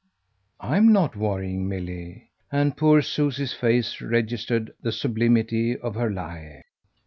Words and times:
"I'm 0.59 0.91
not 0.91 1.15
worrying, 1.15 1.69
Milly." 1.69 2.31
And 2.51 2.75
poor 2.75 3.03
Susie's 3.03 3.53
face 3.53 4.01
registered 4.01 4.73
the 4.81 4.91
sublimity 4.91 5.77
of 5.77 5.93
her 5.93 6.09
lie. 6.09 6.63